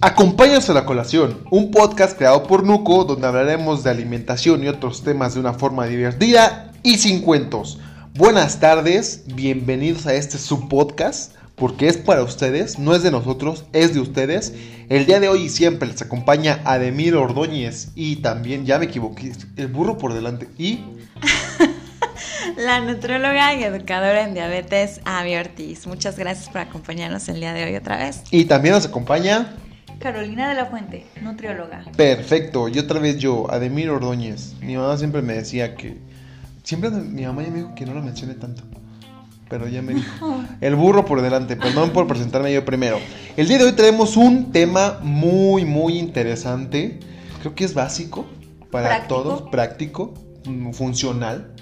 [0.00, 5.02] Acompáñanos a la colación, un podcast creado por Nuco donde hablaremos de alimentación y otros
[5.02, 7.80] temas de una forma divertida y sin cuentos.
[8.14, 13.92] Buenas tardes, bienvenidos a este subpodcast, porque es para ustedes, no es de nosotros, es
[13.92, 14.54] de ustedes.
[14.88, 19.32] El día de hoy y siempre les acompaña Ademir Ordóñez y también, ya me equivoqué,
[19.56, 20.78] el burro por delante y...
[22.56, 25.88] La nutróloga y educadora en diabetes, Avi Ortiz.
[25.88, 28.22] Muchas gracias por acompañarnos el día de hoy otra vez.
[28.30, 29.56] Y también nos acompaña...
[29.98, 31.84] Carolina de la Fuente, nutrióloga.
[31.96, 34.54] Perfecto, y otra vez yo, Ademir Ordóñez.
[34.60, 35.98] Mi mamá siempre me decía que...
[36.62, 38.62] Siempre mi mamá ya me dijo que no lo mencione tanto.
[39.48, 40.44] Pero ya me dijo.
[40.60, 42.98] El burro por delante, perdón por presentarme yo primero.
[43.36, 47.00] El día de hoy traemos un tema muy, muy interesante.
[47.40, 48.26] Creo que es básico
[48.70, 49.22] para Práctico.
[49.22, 50.14] todos, práctico,
[50.72, 51.52] funcional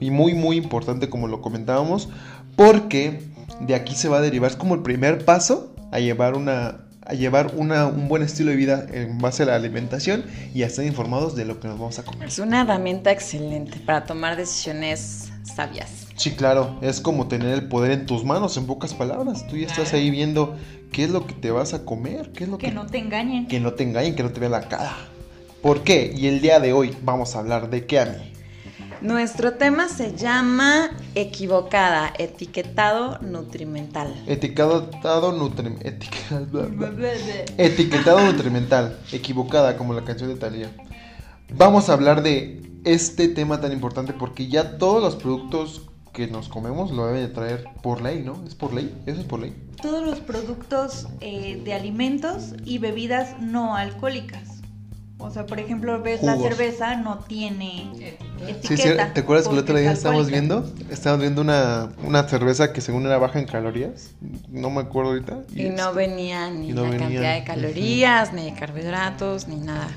[0.00, 2.08] y muy, muy importante como lo comentábamos.
[2.56, 3.22] Porque
[3.60, 7.14] de aquí se va a derivar, es como el primer paso a llevar una a
[7.14, 10.84] llevar una, un buen estilo de vida en base a la alimentación y a estar
[10.84, 12.28] informados de lo que nos vamos a comer.
[12.28, 16.06] Es una herramienta excelente para tomar decisiones sabias.
[16.16, 19.46] Sí, claro, es como tener el poder en tus manos, en pocas palabras.
[19.46, 20.56] Tú ya estás ahí viendo
[20.92, 22.98] qué es lo que te vas a comer, qué es lo que, Que no te
[22.98, 23.46] engañen.
[23.46, 24.94] que no te engañen, que no te vean la cara.
[25.62, 26.12] ¿Por qué?
[26.14, 28.32] Y el día de hoy vamos a hablar de qué a mí.
[29.00, 34.12] Nuestro tema se llama equivocada, etiquetado nutrimental.
[34.26, 35.88] Etiquetado nutrimental.
[37.58, 38.98] Etiquetado nutrimental.
[39.12, 40.72] Equivocada, como la canción de Thalía.
[41.54, 46.48] Vamos a hablar de este tema tan importante porque ya todos los productos que nos
[46.48, 48.42] comemos lo deben de traer por ley, ¿no?
[48.48, 48.92] ¿Es por ley?
[49.06, 49.54] ¿Eso es por ley?
[49.80, 54.57] Todos los productos eh, de alimentos y bebidas no alcohólicas.
[55.20, 57.90] O sea, por ejemplo, ves la cerveza, no tiene
[58.38, 59.06] Sí, etiqueta.
[59.08, 60.72] sí, ¿te acuerdas que el otro día es estábamos viendo?
[60.90, 64.10] Estábamos viendo una, una cerveza que según era baja en calorías.
[64.48, 65.42] No me acuerdo ahorita.
[65.54, 69.48] Y no este, venía ni y no la venía, cantidad de calorías, ni de carbohidratos,
[69.48, 69.88] ni nada.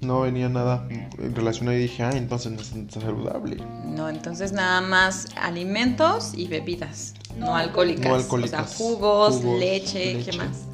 [0.00, 1.78] no venía nada en relación ahí.
[1.78, 3.58] Dije, ah, entonces no es saludable.
[3.84, 8.06] No, entonces nada más alimentos y bebidas no, No alcohólicas.
[8.06, 8.60] No alcohólicas.
[8.60, 10.30] O sea, jugos, Jugos, leche, leche.
[10.32, 10.66] ¿qué más?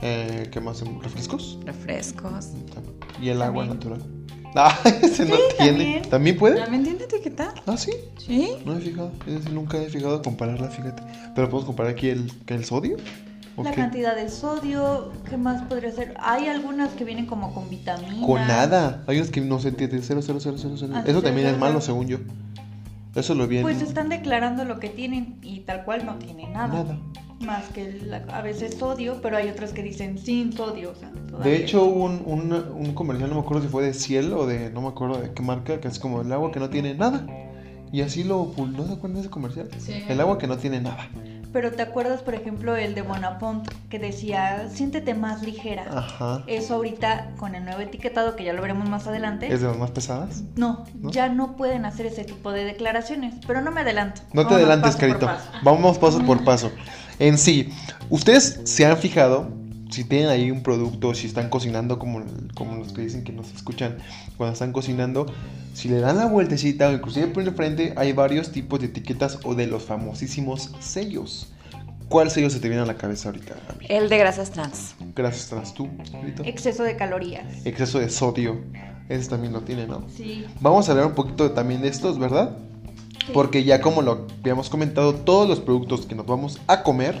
[0.00, 0.82] Eh, ¿Qué más?
[1.02, 1.58] ¿Refrescos?
[1.64, 2.46] Refrescos.
[3.22, 4.02] Y el agua natural.
[4.54, 5.78] Ah, ese no Sí, tiene.
[5.78, 6.10] también.
[6.10, 6.60] ¿También puede?
[6.60, 7.54] ¿También tiene etiqueta?
[7.66, 7.90] Ah, sí.
[8.18, 8.50] Sí.
[8.66, 9.10] No he fijado.
[9.26, 11.02] Ese sí nunca he fijado compararla, fíjate.
[11.34, 12.98] Pero podemos comparar aquí el, el sodio.
[13.56, 13.76] ¿O La qué?
[13.76, 16.14] cantidad de sodio, ¿qué más podría ser?
[16.20, 18.26] Hay algunas que vienen como con vitaminas.
[18.26, 19.02] Con nada.
[19.06, 20.02] Hay unos que no se entiende.
[20.02, 20.92] Cero, cero, cero, cero, cero.
[20.96, 22.18] Ah, Eso también es malo, según yo.
[23.14, 26.48] Eso lo vi en- Pues están declarando lo que tienen y tal cual no tiene
[26.48, 26.68] nada.
[26.84, 26.98] Nada.
[27.40, 30.92] Más que la- a veces sodio, pero hay otras que dicen sin sodio.
[30.92, 31.10] O sea,
[31.42, 34.46] De hecho, hubo un, un, un comercial, no me acuerdo si fue de Ciel o
[34.46, 36.94] de no me acuerdo de qué marca, que es como el agua que no tiene
[36.94, 37.26] nada.
[37.92, 39.68] Y así lo ¿no se acuerdan de ese comercial?
[39.78, 40.02] Sí.
[40.08, 41.08] El agua que no tiene nada.
[41.52, 45.84] Pero te acuerdas, por ejemplo, el de Bonapont que decía, siéntete más ligera.
[45.94, 46.42] Ajá.
[46.46, 49.76] Eso ahorita, con el nuevo etiquetado, que ya lo veremos más adelante, ¿Es de las
[49.76, 50.42] más pesadas?
[50.56, 51.10] no, ¿No?
[51.10, 53.34] ya no pueden hacer ese tipo de declaraciones.
[53.46, 54.22] Pero no me adelanto.
[54.32, 55.26] No te adelantes, carito.
[55.26, 55.50] paso.
[55.62, 56.72] Vamos paso por paso.
[57.18, 57.72] En sí,
[58.08, 59.50] ustedes se han fijado,
[59.92, 62.22] si tienen ahí un producto, si están cocinando, como,
[62.54, 63.98] como los que dicen que nos escuchan
[64.36, 65.26] cuando están cocinando,
[65.74, 69.38] si le dan la vueltecita o inclusive por el frente, hay varios tipos de etiquetas
[69.44, 71.52] o de los famosísimos sellos.
[72.08, 73.54] ¿Cuál sello se te viene a la cabeza ahorita?
[73.68, 73.86] Gaby?
[73.88, 74.94] El de grasas trans.
[75.14, 75.88] Gracias, tras tú.
[76.44, 77.64] Exceso de calorías.
[77.64, 78.60] Exceso de sodio.
[79.08, 80.06] Ese también lo tiene, ¿no?
[80.14, 80.44] Sí.
[80.60, 82.56] Vamos a hablar un poquito también de estos, ¿verdad?
[83.26, 83.32] Sí.
[83.32, 87.18] Porque ya como lo habíamos comentado, todos los productos que nos vamos a comer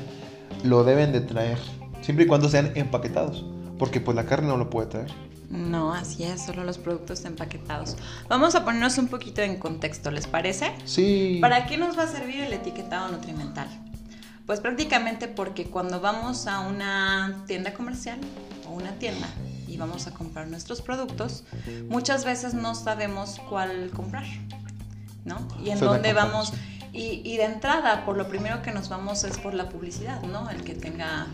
[0.62, 1.58] lo deben de traer,
[2.02, 3.44] siempre y cuando sean empaquetados,
[3.78, 5.12] porque pues la carne no lo puede traer.
[5.52, 7.96] No, así es, solo los productos empaquetados.
[8.26, 10.72] Vamos a ponernos un poquito en contexto, ¿les parece?
[10.86, 11.38] Sí.
[11.42, 13.68] ¿Para qué nos va a servir el etiquetado nutrimental?
[14.46, 18.18] Pues prácticamente porque cuando vamos a una tienda comercial
[18.66, 19.28] o una tienda
[19.68, 21.44] y vamos a comprar nuestros productos,
[21.88, 24.24] muchas veces no sabemos cuál comprar,
[25.26, 25.46] ¿no?
[25.62, 26.54] Y en dónde vamos.
[26.94, 30.48] Y, y de entrada, por lo primero que nos vamos es por la publicidad, ¿no?
[30.50, 31.26] El que tenga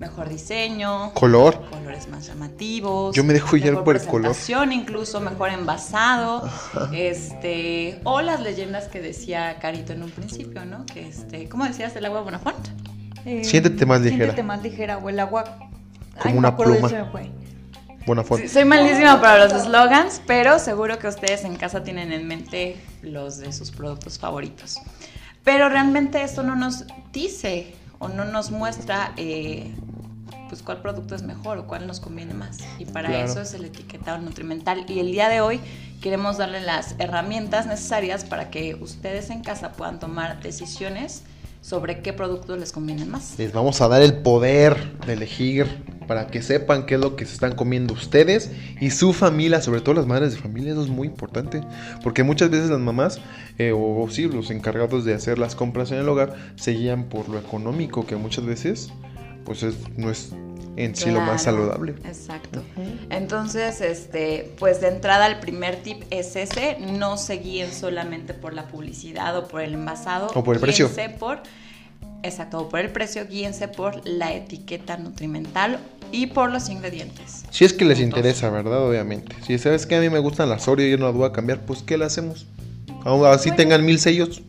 [0.00, 1.68] mejor diseño, Color.
[1.70, 3.14] colores más llamativos.
[3.14, 4.30] Yo me dejo guiar mejor por el color.
[4.32, 6.48] presentación, incluso mejor envasado.
[6.92, 10.86] Este, o las leyendas que decía Carito en un principio, ¿no?
[10.86, 12.68] Que este, ¿cómo decías el agua Bonafont?
[13.26, 14.24] Eh, Siéntete más ligera.
[14.24, 15.44] Siéntete más ligera o el agua.
[16.18, 16.88] Como no una me acuerdo, pluma.
[16.88, 17.30] se me fue.
[18.38, 22.76] Sí, soy malísima para los slogans, pero seguro que ustedes en casa tienen en mente
[23.02, 24.78] los de sus productos favoritos.
[25.44, 29.72] Pero realmente esto no nos dice o no nos muestra eh,
[30.50, 32.58] pues cuál producto es mejor o cuál nos conviene más.
[32.80, 33.30] Y para Claro.
[33.30, 34.84] eso es el etiquetado nutrimental.
[34.88, 35.60] Y el día de hoy
[36.02, 41.22] queremos darle las herramientas necesarias para que ustedes en casa puedan tomar decisiones
[41.62, 43.38] sobre qué productos les convienen más.
[43.38, 45.66] Les vamos a dar el poder de elegir
[46.08, 48.50] para que sepan qué es lo que se están comiendo ustedes
[48.80, 51.60] y su familia, sobre todo las madres de familia, eso es muy importante,
[52.02, 53.20] porque muchas veces las mamás
[53.58, 57.28] eh, o, sí, los encargados de hacer las compras en el hogar se guían por
[57.28, 58.90] lo económico, que muchas veces
[59.50, 60.30] pues es, no es
[60.76, 61.96] en sí lo más saludable.
[62.04, 62.62] Exacto.
[63.10, 68.54] Entonces, este, pues de entrada el primer tip es ese, no se guíen solamente por
[68.54, 70.28] la publicidad o por el envasado.
[70.36, 70.86] O por el precio.
[70.86, 71.42] guíense por,
[72.22, 75.80] exacto, o por el precio, guíense por la etiqueta nutrimental
[76.12, 77.42] y por los ingredientes.
[77.50, 78.88] Si es que les interesa, ¿verdad?
[78.88, 79.34] Obviamente.
[79.44, 81.32] Si sabes que a mí me gustan las Oreo y yo no las voy a
[81.32, 82.46] cambiar, pues ¿qué le hacemos?
[83.04, 83.56] Aún así Bueno.
[83.56, 84.42] tengan mil sellos.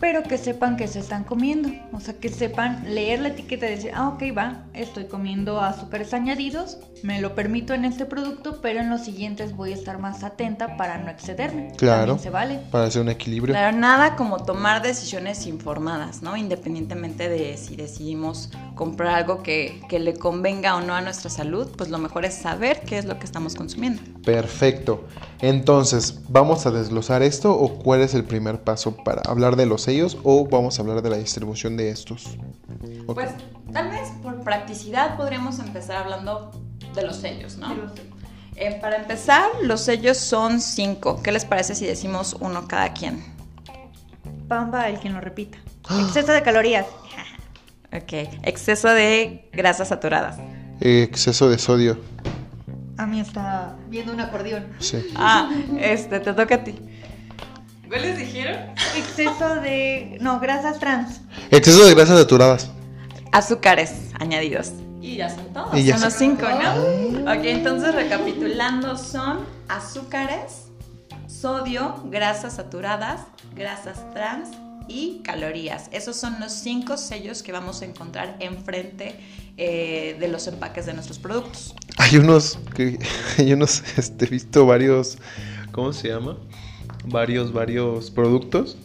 [0.00, 1.70] Pero que sepan que se están comiendo.
[1.92, 6.14] O sea, que sepan leer la etiqueta y decir, ah, ok, va, estoy comiendo azúcares
[6.14, 10.22] añadidos, me lo permito en este producto, pero en los siguientes voy a estar más
[10.22, 11.72] atenta para no excederme.
[11.76, 11.98] Claro.
[11.98, 12.60] También se vale.
[12.70, 13.54] Para hacer un equilibrio.
[13.54, 16.36] Claro, nada como tomar decisiones informadas, ¿no?
[16.36, 21.68] Independientemente de si decidimos comprar algo que, que le convenga o no a nuestra salud,
[21.76, 24.00] pues lo mejor es saber qué es lo que estamos consumiendo.
[24.24, 25.06] Perfecto.
[25.40, 29.87] Entonces, ¿vamos a desglosar esto o cuál es el primer paso para hablar de los
[29.88, 32.36] sellos o vamos a hablar de la distribución de estos?
[33.06, 33.30] Pues
[33.72, 36.50] tal vez por practicidad podríamos empezar hablando
[36.94, 37.74] de los sellos, ¿no?
[38.56, 41.22] Eh, para empezar, los sellos son cinco.
[41.22, 43.24] ¿Qué les parece si decimos uno cada quien?
[44.46, 45.56] Pamba, el quien lo repita.
[46.02, 46.86] Exceso de calorías.
[47.90, 48.12] Ok.
[48.42, 50.36] Exceso de grasas saturadas.
[50.82, 51.98] Eh, exceso de sodio.
[52.98, 54.66] A mí está viendo un acordeón.
[54.78, 54.98] Sí.
[55.16, 55.50] Ah,
[55.80, 56.74] este, te toca a ti.
[57.88, 58.56] ¿Cuáles dijeron?
[58.96, 60.18] Exceso de...
[60.20, 61.22] No, grasas trans.
[61.50, 62.70] Exceso de grasas saturadas.
[63.32, 64.72] Azúcares añadidos.
[65.00, 65.74] Y ya son todos.
[65.74, 67.32] Y ya son los cinco, ¿no?
[67.32, 70.66] Ok, entonces recapitulando son azúcares,
[71.26, 73.22] sodio, grasas saturadas,
[73.54, 74.50] grasas trans
[74.86, 75.88] y calorías.
[75.90, 79.18] Esos son los cinco sellos que vamos a encontrar enfrente
[79.56, 81.74] eh, de los empaques de nuestros productos.
[81.96, 82.98] Hay unos que
[83.38, 85.18] hay unos este he visto varios
[85.72, 86.36] ¿cómo se llama?
[87.10, 88.76] Varios varios productos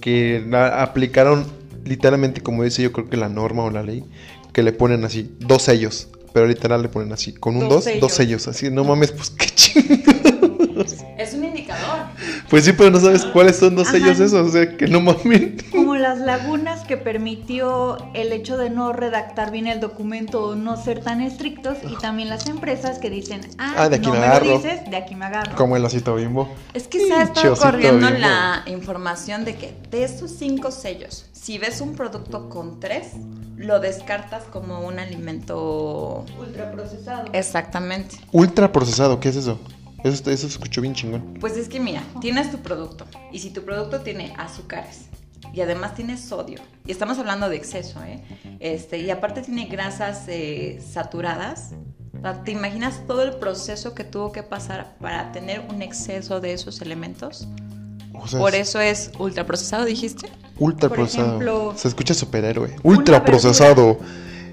[0.00, 0.44] que
[0.76, 1.46] aplicaron
[1.84, 4.04] literalmente como dice yo creo que la norma o la ley
[4.52, 7.84] que le ponen así dos sellos, pero literal le ponen así con un Dos dos,
[8.00, 8.42] dos sellos.
[8.42, 10.96] sellos, así no mames, pues qué chingados.
[11.18, 12.06] Es un indicador.
[12.48, 13.98] Pues sí, pero no sabes cuáles son dos Ajá.
[13.98, 15.62] sellos esos, o sea, que no mames.
[15.70, 20.76] Como las lagunas que permitió el hecho de no redactar bien el documento o no
[20.76, 24.18] ser tan estrictos y también las empresas que dicen, ah, Ah, de aquí no me
[24.18, 24.46] me, agarro.
[24.46, 25.54] lo dices, de aquí me agarro.
[25.54, 26.52] Como el osito bimbo.
[26.74, 28.18] Es que se ha estado corriendo bimbo.
[28.18, 33.12] la información de que de estos cinco sellos, si ves un producto con tres,
[33.56, 37.26] lo descartas como un alimento Ultraprocesado.
[37.32, 38.16] exactamente.
[38.32, 39.60] Ultra procesado, ¿qué es eso?
[40.02, 41.34] Eso, eso se escuchó bien chingón.
[41.38, 45.09] Pues es que mira, tienes tu producto y si tu producto tiene azúcares
[45.52, 48.22] y además tiene sodio y estamos hablando de exceso, ¿eh?
[48.60, 51.70] Este y aparte tiene grasas eh, saturadas.
[52.44, 56.82] ¿Te imaginas todo el proceso que tuvo que pasar para tener un exceso de esos
[56.82, 57.48] elementos?
[58.12, 60.28] O sea, Por es eso es ultraprocesado, dijiste.
[60.58, 61.28] ultra Por procesado.
[61.28, 62.76] ejemplo, se escucha superhéroe.
[62.82, 63.98] Ultra procesado.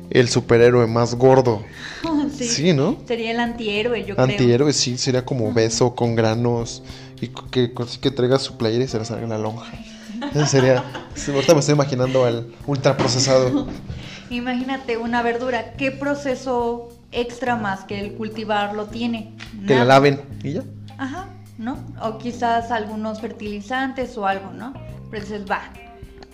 [0.10, 1.64] El superhéroe más gordo.
[2.38, 2.46] sí.
[2.46, 2.98] Sí, ¿no?
[3.06, 4.26] Sería el antihéroe, yo creo.
[4.26, 6.84] Antihéroe, sí, sería como beso con granos
[7.20, 9.66] y que, así que traiga su playera y se le salga la lonja.
[10.34, 10.84] Ese sería.
[11.28, 13.68] Ahorita me estoy imaginando al ultra procesado.
[14.30, 19.34] Imagínate una verdura, ¿qué proceso extra más que el cultivarlo tiene?
[19.66, 19.86] Que la Nada.
[19.86, 20.64] laven y ya.
[20.98, 21.28] Ajá,
[21.58, 21.78] ¿no?
[22.02, 24.74] O quizás algunos fertilizantes o algo, ¿no?
[25.10, 25.62] Pero dices, va.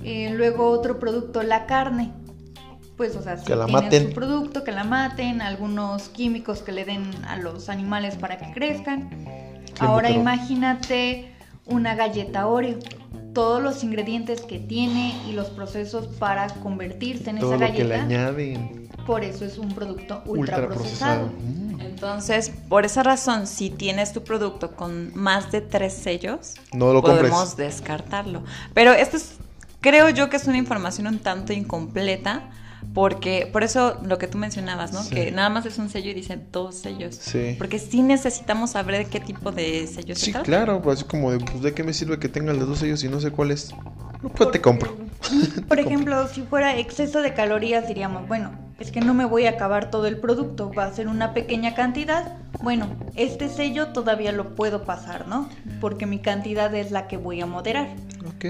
[0.03, 2.11] Eh, luego otro producto, la carne.
[2.97, 4.07] Pues, o sea, si Que la maten.
[4.09, 8.51] su producto, que la maten, algunos químicos que le den a los animales para que
[8.53, 9.09] crezcan.
[9.79, 11.31] Ahora imagínate
[11.65, 12.77] una galleta Oreo.
[13.33, 17.83] Todos los ingredientes que tiene y los procesos para convertirse en Todo esa lo que
[17.83, 18.03] le galleta.
[18.05, 18.89] añaden.
[19.07, 21.27] Por eso es un producto Ultra ultraprocesado.
[21.27, 21.31] procesado.
[21.77, 21.81] Mm.
[21.81, 27.01] Entonces, por esa razón, si tienes tu producto con más de tres sellos, No lo
[27.01, 27.21] compres.
[27.29, 28.43] podemos descartarlo.
[28.73, 29.33] Pero esto es,
[29.81, 32.49] creo yo que es una información un tanto incompleta,
[32.93, 35.03] porque por eso lo que tú mencionabas, ¿no?
[35.03, 35.15] Sí.
[35.15, 37.15] Que nada más es un sello y dice dos sellos.
[37.15, 37.55] Sí.
[37.57, 40.45] Porque sí necesitamos saber de qué tipo de sellos se Sí, trata.
[40.45, 43.03] claro, pues así como de, pues, ¿de qué me sirve que tenga los dos sellos
[43.03, 43.71] y no sé cuál es?
[44.21, 44.95] No, pues te compro.
[45.67, 49.51] Por ejemplo, si fuera exceso de calorías, diríamos, bueno, es que no me voy a
[49.51, 52.37] acabar todo el producto, va a ser una pequeña cantidad.
[52.61, 55.49] Bueno, este sello todavía lo puedo pasar, ¿no?
[55.79, 57.87] Porque mi cantidad es la que voy a moderar.
[58.27, 58.45] Ok.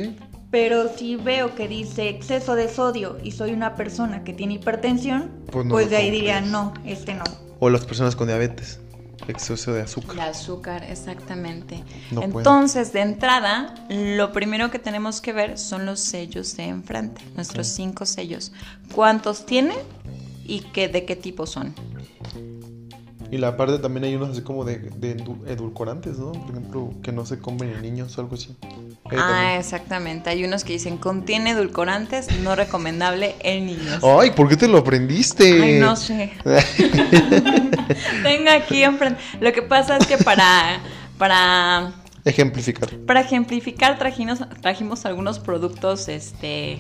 [0.53, 5.31] Pero si veo que dice exceso de sodio y soy una persona que tiene hipertensión,
[5.51, 7.24] Pues pues, de ahí diría, no, este no.
[7.60, 8.79] O las personas con diabetes.
[9.27, 10.13] Exceso de azúcar.
[10.13, 11.83] El azúcar, exactamente.
[12.12, 12.38] No puedo.
[12.38, 17.65] Entonces, de entrada, lo primero que tenemos que ver son los sellos de enfrente, nuestros
[17.65, 18.51] cinco sellos.
[18.93, 19.74] ¿Cuántos tiene
[20.45, 21.74] y que, de qué tipo son.
[23.34, 26.34] Y la parte también hay unos así como de, de edu- edulcorantes, ¿no?
[26.34, 28.56] Por ejemplo, que no se comen en niños o algo así.
[29.06, 29.60] Ahí Ah, también.
[29.60, 30.30] exactamente.
[30.30, 34.04] Hay unos que dicen contiene edulcorantes, no recomendable en niños.
[34.04, 35.63] Ay, ¿por qué te lo aprendiste?
[35.63, 36.32] Ay, no sé.
[38.24, 39.20] Tengo aquí enfrente.
[39.40, 40.80] Lo que pasa es que para,
[41.18, 41.92] para,
[42.25, 42.90] Ejemplificar.
[43.08, 46.80] para ejemplificar trajimos, trajimos algunos productos, este,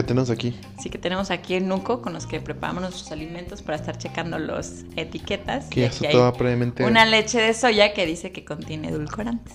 [0.00, 0.54] ¿Qué tenemos aquí?
[0.80, 4.38] sí que tenemos aquí en Nuco con los que preparamos nuestros alimentos para estar checando
[4.38, 5.66] las etiquetas.
[5.66, 6.84] Que aquí estaba previamente.
[6.84, 9.54] una leche de soya que dice que contiene edulcorantes.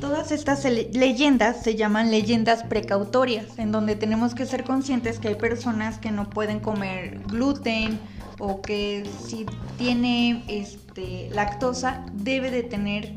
[0.00, 5.28] Todas estas le- leyendas se llaman leyendas precautorias, en donde tenemos que ser conscientes que
[5.28, 7.98] hay personas que no pueden comer gluten
[8.38, 13.14] o que si tiene este, lactosa debe de tener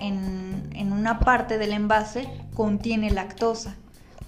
[0.00, 3.76] en, en una parte del envase contiene lactosa.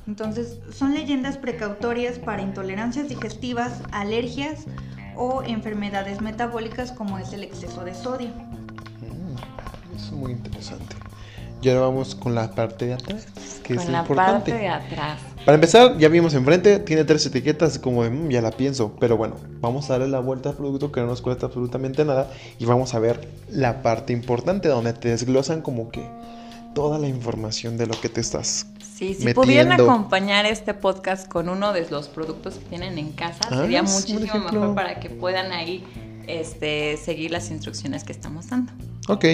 [0.06, 4.64] Entonces son leyendas precautorias para intolerancias digestivas, alergias
[5.16, 8.28] o enfermedades metabólicas como es el exceso de sodio.
[8.28, 10.96] Mm, Eso es muy interesante.
[11.62, 13.26] Y ahora vamos con la parte de atrás,
[13.62, 14.50] que es con la importante.
[14.50, 15.18] parte de atrás.
[15.46, 18.92] Para empezar, ya vimos enfrente, tiene tres etiquetas, como de, "Mm, ya la pienso.
[19.00, 22.30] Pero bueno, vamos a darle la vuelta al producto que no nos cuesta absolutamente nada.
[22.58, 26.06] Y vamos a ver la parte importante, donde te desglosan como que
[26.74, 28.66] toda la información de lo que te estás.
[28.80, 29.40] Sí, si metiendo.
[29.42, 33.82] pudieran acompañar este podcast con uno de los productos que tienen en casa, Ah, sería
[33.82, 35.84] muchísimo mejor para que puedan ahí
[36.26, 38.72] este, seguir las instrucciones que estamos dando.
[39.08, 39.24] Ok.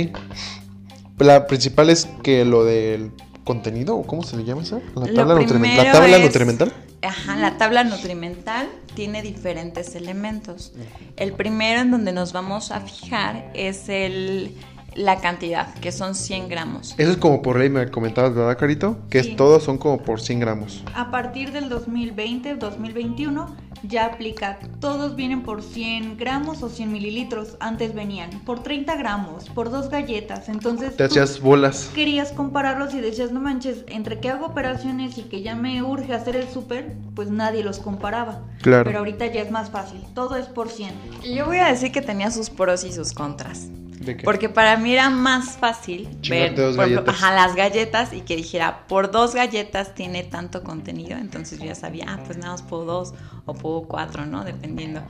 [1.18, 3.12] La principal es que lo del
[3.44, 4.80] contenido, ¿o ¿cómo se le llama eso?
[4.94, 5.84] La tabla, nutrimental.
[5.86, 6.72] ¿La tabla es- nutrimental.
[7.02, 10.72] Ajá, la tabla nutrimental tiene diferentes elementos.
[11.16, 14.54] El primero en donde nos vamos a fijar es el,
[14.94, 16.94] la cantidad, que son 100 gramos.
[16.98, 18.98] Eso es como por ley, me comentabas, ¿verdad, Carito?
[19.08, 19.30] Que Sí.
[19.30, 20.82] es, todos son como por 100 gramos.
[20.94, 23.46] A partir del 2020-2021
[23.82, 29.48] ya aplica, todos vienen por 100 gramos o 100 mililitros, antes venían por 30 gramos,
[29.50, 31.90] por dos galletas, entonces Te hacías bolas.
[31.94, 36.12] querías compararlos y decías, no manches, entre que hago operaciones y que ya me urge
[36.14, 38.40] hacer el súper, pues nadie los comparaba.
[38.62, 38.84] Claro.
[38.84, 40.92] Pero ahorita ya es más fácil, todo es por 100.
[41.24, 43.68] Y yo voy a decir que tenía sus pros y sus contras.
[44.00, 44.24] ¿De qué?
[44.24, 48.86] Porque para mí era más fácil ver por ejemplo, ajá, las galletas y que dijera,
[48.88, 51.18] por dos galletas tiene tanto contenido.
[51.18, 53.12] Entonces yo ya sabía, ah, pues nada más puedo dos
[53.44, 54.44] o puedo cuatro, ¿no?
[54.44, 55.02] Dependiendo.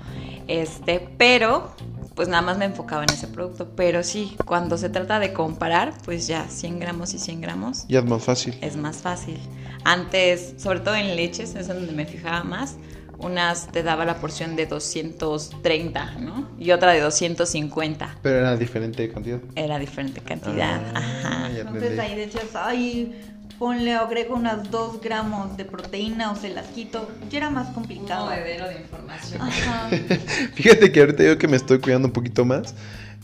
[0.48, 1.72] Este, pero,
[2.14, 3.68] pues nada más me enfocaba en ese producto.
[3.76, 8.00] Pero sí, cuando se trata de comparar, pues ya 100 gramos y 100 gramos Ya
[8.00, 8.54] es más fácil.
[8.60, 9.38] es más fácil.
[9.84, 12.76] Antes, sobre todo en leches, es donde me fijaba más.
[13.18, 16.48] Unas te daba la porción de 230, ¿no?
[16.58, 18.16] Y otra de 250.
[18.22, 19.40] Pero era diferente cantidad.
[19.54, 20.80] Era diferente cantidad.
[20.94, 21.50] Ah, Ajá.
[21.54, 23.14] Entonces ahí decías, ay,
[23.60, 27.06] ponle, agrego unas 2 gramos de proteína o se las quito.
[27.30, 28.30] Ya era más complicado.
[28.30, 29.42] de información.
[29.42, 29.90] Ajá.
[30.54, 32.74] Fíjate que ahorita yo que me estoy cuidando un poquito más,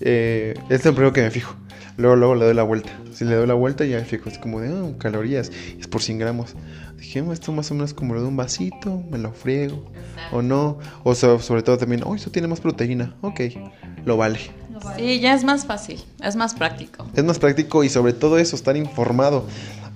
[0.01, 1.57] eh, es lo primero que me fijo.
[1.97, 2.91] Luego, luego le doy la vuelta.
[3.15, 5.51] Si le doy la vuelta ya me fijo, es como de ah, calorías,
[5.81, 6.55] es por 100 gramos.
[6.99, 9.91] Dije, "Ah, esto más o menos como lo de un vasito, me lo friego,
[10.33, 10.79] o no.
[11.03, 13.41] O so- sobre todo también, oh, eso tiene más proteína, ok,
[14.05, 14.41] lo vale.
[14.97, 17.07] Sí, ya es más fácil, es más práctico.
[17.15, 19.47] Es más práctico y sobre todo eso, estar informado.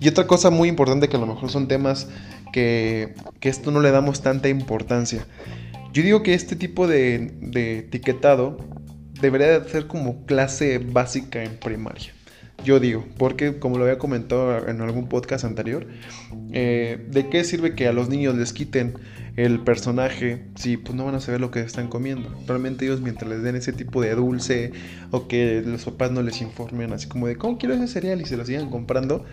[0.01, 2.09] Y otra cosa muy importante que a lo mejor son temas
[2.53, 5.27] que, que esto no le damos tanta importancia.
[5.93, 7.33] Yo digo que este tipo de,
[7.79, 8.59] etiquetado
[9.21, 12.13] debería de ser como clase básica en primaria.
[12.65, 15.89] Yo digo, porque como lo había comentado en algún podcast anterior,
[16.53, 18.95] eh, ¿de qué sirve que a los niños les quiten
[19.37, 22.33] el personaje si pues no van a saber lo que están comiendo?
[22.47, 24.73] Realmente ellos mientras les den ese tipo de dulce
[25.11, 28.27] o que los papás no les informen así como de cómo quiero ese cereal y
[28.27, 29.25] se lo sigan comprando,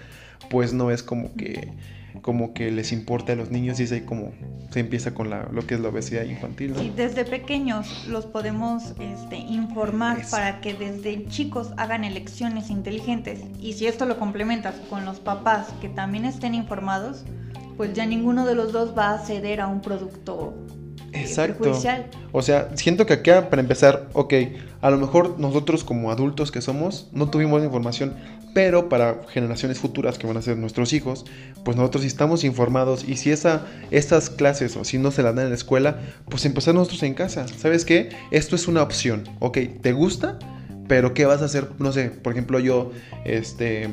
[0.49, 1.73] pues no es como que
[2.21, 4.31] como que les importa a los niños y es ahí como
[4.71, 6.73] se empieza con la, lo que es la obesidad infantil.
[6.73, 6.81] ¿no?
[6.81, 10.31] Y desde pequeños los podemos este, informar Eso.
[10.31, 13.41] para que desde chicos hagan elecciones inteligentes.
[13.61, 17.23] Y si esto lo complementas con los papás que también estén informados,
[17.77, 20.53] pues ya ninguno de los dos va a ceder a un producto
[21.21, 21.63] Exacto.
[21.63, 22.07] perjudicial.
[22.31, 24.33] O sea, siento que acá, para empezar, ok,
[24.81, 28.15] a lo mejor nosotros como adultos que somos, no tuvimos información,
[28.53, 31.25] pero para generaciones futuras que van a ser nuestros hijos,
[31.63, 35.35] pues nosotros sí estamos informados y si esa, estas clases o si no se las
[35.35, 37.45] dan en la escuela, pues empezar nosotros en casa.
[37.47, 38.09] ¿Sabes qué?
[38.31, 40.39] Esto es una opción, ok, ¿te gusta?
[40.87, 41.67] Pero ¿qué vas a hacer?
[41.79, 42.91] No sé, por ejemplo yo,
[43.25, 43.89] este,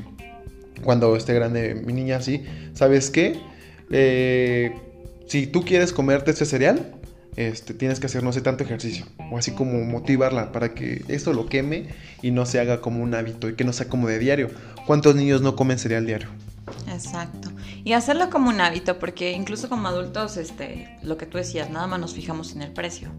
[0.83, 3.39] cuando esté grande mi niña así, ¿sabes qué?
[3.91, 4.75] Eh,
[5.27, 6.94] si tú quieres comerte este cereal,
[7.37, 9.07] este, tienes que hacer, no sé, tanto ejercicio.
[9.31, 11.89] O así como motivarla para que esto lo queme
[12.23, 14.51] y no se haga como un hábito y que no sea como de diario.
[14.87, 16.29] ¿Cuántos niños no comen cereal diario?
[16.89, 17.51] Exacto.
[17.85, 21.87] Y hacerlo como un hábito, porque incluso como adultos, este, lo que tú decías, nada
[21.87, 23.11] más nos fijamos en el precio.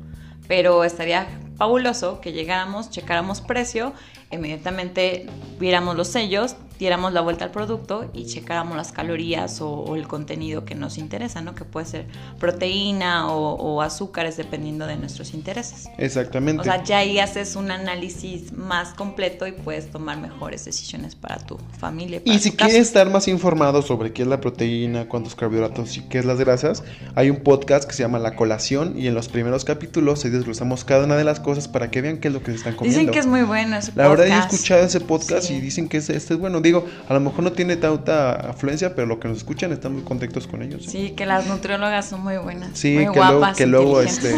[0.48, 3.94] Pero estaría fabuloso que llegáramos, checáramos precio,
[4.36, 5.26] inmediatamente
[5.60, 10.08] viéramos los sellos, diéramos la vuelta al producto y checáramos las calorías o, o el
[10.08, 11.56] contenido que nos interesa, ¿no?
[11.56, 12.06] Que puede ser
[12.40, 15.88] proteína o, o, azúcares dependiendo de nuestros intereses.
[15.98, 16.62] Exactamente.
[16.62, 21.38] O sea, ya ahí haces un análisis más completo y puedes tomar mejores decisiones para
[21.38, 22.18] tu familia.
[22.18, 25.98] Y, para y si quieres estar más informado sobre qué es la proteína, cuántos carbohidratos
[25.98, 26.84] y qué es las grasas,
[27.16, 30.84] hay un podcast que se llama La Colación y en los primeros capítulos ahí desglosamos
[30.84, 33.00] cada una de las cosas para que vean qué es lo que se están comiendo.
[33.00, 34.54] Dicen que es muy bueno ese La verdad, podcast.
[34.54, 35.56] escuchado ese podcast Sí.
[35.56, 36.62] y dicen que este, este es bueno.
[36.62, 40.04] Digo, a lo mejor no tiene tanta afluencia, pero lo que nos escuchan están muy
[40.04, 40.86] contentos con ellos.
[40.88, 42.78] Sí, que las nutriólogas son muy buenas.
[42.78, 44.36] Sí, muy que, luego, guapas, que luego este,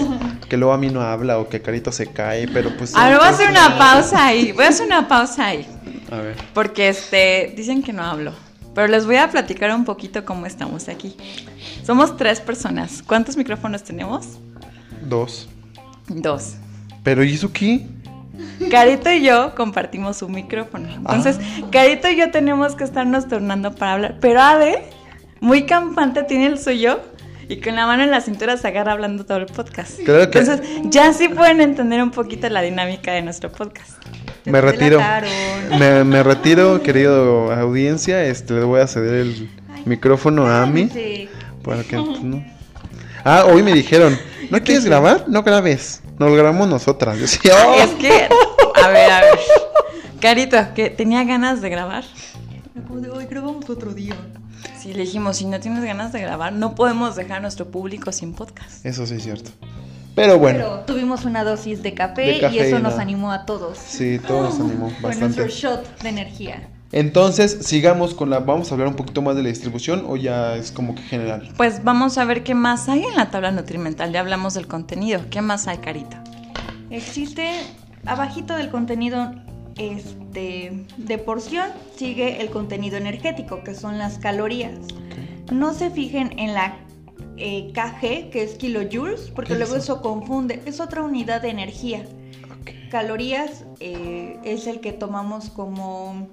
[0.49, 2.95] que luego a mí no habla o que Carito se cae, pero pues.
[2.95, 4.51] A ver, voy a hacer una pausa ahí.
[4.51, 5.67] Voy a hacer una pausa ahí.
[6.11, 6.35] A ver.
[6.53, 8.33] Porque este, dicen que no hablo.
[8.73, 11.17] Pero les voy a platicar un poquito cómo estamos aquí.
[11.83, 13.01] Somos tres personas.
[13.01, 14.37] ¿Cuántos micrófonos tenemos?
[15.01, 15.49] Dos.
[16.07, 16.55] Dos.
[17.03, 17.87] Pero ¿y eso qué?
[18.71, 20.89] Carito y yo compartimos un micrófono.
[20.89, 21.67] Entonces, Ah.
[21.71, 24.15] Carito y yo tenemos que estarnos turnando para hablar.
[24.21, 24.83] Pero Ade,
[25.39, 26.99] muy campante, tiene el suyo
[27.49, 29.99] y con la mano en la cintura se agarra hablando todo el podcast.
[30.05, 33.91] Creo que- Entonces, ya sí pueden entender un poquito la dinámica de nuestro podcast.
[34.43, 34.99] Te Me retiro.
[35.77, 38.23] Me, me retiro, querido audiencia.
[38.25, 39.49] Este, le voy a ceder el
[39.85, 40.89] micrófono a Ami.
[40.89, 41.29] Sí.
[41.63, 42.43] Para que, pues, no.
[43.25, 44.17] Ah, hoy me dijeron,
[44.49, 45.25] ¿no quieres grabar?
[45.27, 46.01] No grabes.
[46.19, 47.15] Nos lo grabamos nosotras.
[47.19, 47.73] Yo decía, "Oh".
[47.75, 48.27] Es que,
[48.83, 49.39] a ver, a ver.
[50.19, 52.03] Carito, que tenía ganas de grabar.
[52.87, 54.15] Como de, hoy grabamos otro día.
[54.79, 58.11] Sí, le dijimos, si no tienes ganas de grabar, no podemos dejar a nuestro público
[58.11, 58.85] sin podcast.
[58.85, 59.51] Eso sí es cierto.
[60.15, 63.77] Pero bueno, Pero tuvimos una dosis de café, De y eso nos animó a todos.
[63.77, 65.49] sí, todo nos animó Fue nuestro bastante.
[65.49, 66.69] shot de energía.
[66.91, 68.39] Entonces, sigamos con la.
[68.39, 71.53] Vamos a hablar un poquito más de la distribución o ya es como que general.
[71.57, 74.11] Pues vamos a ver qué más hay en la tabla nutrimental.
[74.13, 75.21] Ya hablamos del contenido.
[75.29, 76.17] ¿Qué más hay, Carito?
[76.89, 77.49] Existe
[78.05, 79.31] abajito del contenido
[79.77, 84.79] este, de porción, sigue el contenido energético, que son las calorías.
[85.51, 86.77] No se fijen en la
[87.37, 89.93] eh, kg, que es kilojoules, porque ¿Qué es luego eso?
[89.93, 90.61] eso confunde.
[90.65, 92.03] Es otra unidad de energía.
[92.89, 96.29] Calorías eh, es el que tomamos como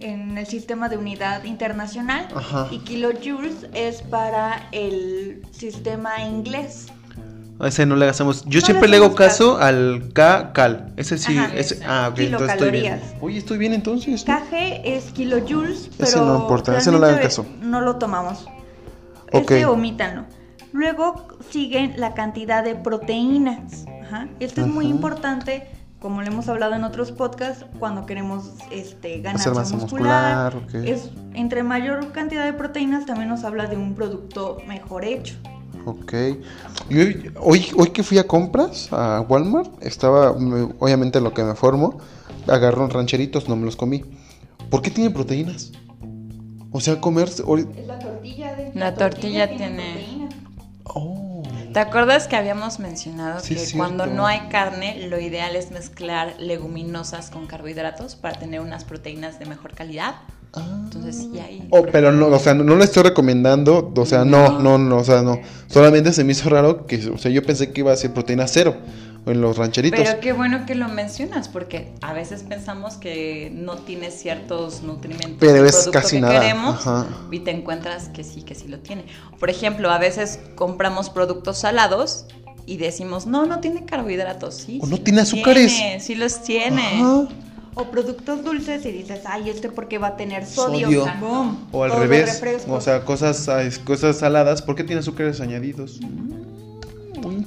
[0.00, 2.68] en el sistema de unidad internacional Ajá.
[2.70, 6.86] y kilojoules es para el sistema inglés.
[7.60, 8.44] A ese no le hacemos.
[8.44, 9.58] Yo No siempre le hago caso caso.
[9.60, 10.92] al K cal.
[10.96, 11.80] Ese sí, Ajá, ese.
[11.84, 13.00] Ah, ok, entonces estoy bien.
[13.20, 14.24] Oye, estoy bien entonces.
[14.28, 14.34] ¿no?
[14.38, 17.44] KG es kilojoules, pero Ese no importa, ese no le hagan caso.
[17.60, 18.46] No lo tomamos.
[19.32, 19.50] Ok.
[19.50, 20.24] Ese omítanlo.
[20.72, 23.86] Luego siguen la cantidad de proteínas.
[24.04, 24.28] Ajá.
[24.38, 25.66] Esto es muy importante,
[26.00, 30.54] como lo hemos hablado en otros podcasts, cuando queremos este, ganar Hacer masa muscular.
[30.74, 35.36] Es, entre mayor cantidad de proteínas también nos habla de un producto mejor hecho.
[35.84, 36.12] Ok.
[36.90, 37.00] Y
[37.40, 41.98] hoy, hoy, que fui a compras a Walmart, estaba, me- obviamente lo que me formo,
[42.46, 44.04] agarró rancheritos, no me los comí.
[44.70, 45.72] ¿Por qué tienen proteínas?
[46.70, 47.28] O sea, comer...
[47.28, 49.97] ori- Es la tortilla de La tortilla tiene-.
[51.78, 56.34] ¿Te acuerdas que habíamos mencionado Sí, que cuando no hay carne, lo ideal es mezclar
[56.40, 60.16] leguminosas con carbohidratos para tener unas proteínas de mejor calidad?
[60.54, 60.80] Ah.
[60.82, 61.68] Entonces, sí hay.
[61.70, 64.96] Oh, pero no, o sea, no, no le estoy recomendando, o sea, no, no, no,
[64.96, 65.38] o sea, no.
[65.68, 68.48] Solamente se me hizo raro que, o sea, yo pensé que iba a ser proteína
[68.48, 68.74] cero
[69.30, 70.00] en los rancheritos.
[70.00, 75.36] Pero qué bueno que lo mencionas, porque a veces pensamos que no tiene ciertos nutrimentos
[75.40, 77.06] Pero es producto casi que nada, queremos ajá.
[77.30, 79.04] y te encuentras que sí, que sí lo tiene.
[79.38, 82.26] Por ejemplo, a veces compramos productos salados
[82.66, 84.78] y decimos, no, no tiene carbohidratos, sí.
[84.82, 85.74] O sí no tiene azúcares.
[85.74, 87.00] tiene, sí los tiene.
[87.00, 87.28] Ajá.
[87.74, 90.88] O productos dulces y dices, ay, este porque va a tener sodio.
[90.88, 91.06] Sodio.
[91.70, 93.48] O al Todos revés, o sea, cosas,
[93.84, 96.00] cosas saladas, ¿por qué tiene azúcares añadidos?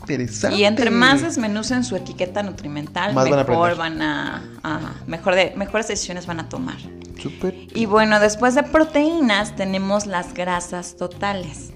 [0.02, 0.58] Interesante.
[0.58, 5.36] Y entre más desmenucen su etiqueta nutrimental, Más van a mejor van a, a- mejor
[5.36, 6.78] de, mejores decisiones van a tomar.
[7.22, 7.56] Súper.
[7.76, 11.72] Y bueno, después de proteínas tenemos las grasas totales.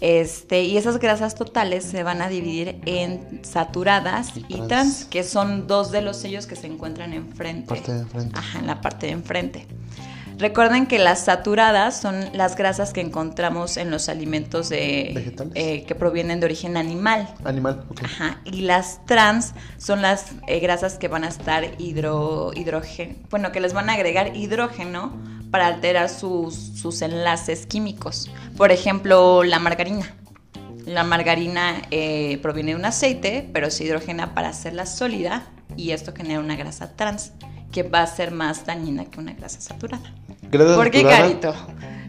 [0.00, 4.68] Este, y esas grasas totales se van a dividir en saturadas Y y trans.
[4.68, 7.66] trans, que son dos de los sellos que se encuentran enfrente.
[7.68, 8.38] Parte de enfrente.
[8.38, 9.66] Ajá, en la parte de enfrente.
[10.36, 15.52] Recuerden que las saturadas son las grasas que encontramos en los alimentos de, Vegetales.
[15.56, 17.32] eh, que provienen de origen animal.
[17.44, 18.02] Animal, ok.
[18.04, 23.52] Ajá, y las trans son las eh, grasas que van a estar hidro, hidrógeno, bueno,
[23.52, 25.12] que les van a agregar hidrógeno
[25.50, 28.30] para alterar sus, sus enlaces químicos.
[28.56, 30.14] Por ejemplo, la margarina.
[30.84, 36.12] La margarina eh, proviene de un aceite, pero se hidrogena para hacerla sólida y esto
[36.14, 37.32] genera una grasa trans
[37.72, 40.12] que va a ser más dañina que una grasa saturada.
[40.58, 41.54] ¿Por qué, saturada, Carito?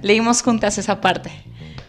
[0.01, 1.31] Leímos juntas esa parte.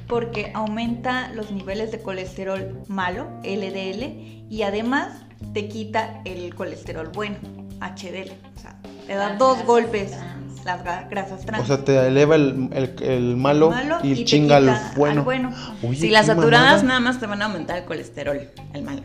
[0.07, 5.09] Porque aumenta los niveles de colesterol malo, LDL, y además
[5.53, 7.37] te quita el colesterol bueno,
[7.81, 8.31] HDL.
[8.57, 10.65] O sea, te da Las dos golpes trans.
[10.65, 11.65] las grasas trans.
[11.65, 15.21] O sea, te eleva el, el- el malo, Malo y, te chinga al bueno.
[15.21, 15.51] al bueno.
[15.83, 16.83] Oye, Si las saturadas mamada.
[16.85, 18.41] nada más te van a aumentar el colesterol,
[18.73, 19.03] el malo.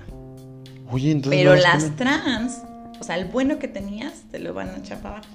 [0.91, 2.61] Oye, entonces Pero las trans,
[2.99, 5.29] o sea, el bueno que tenías, te lo van a echar para abajo.